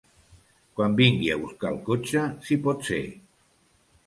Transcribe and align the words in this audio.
Quan 0.79 0.95
vingui 1.01 1.29
a 1.35 1.37
buscar 1.43 1.69
el 1.75 1.77
cotxe, 1.91 2.25
si 2.49 2.59
pot 2.65 2.83
ser. 2.89 3.03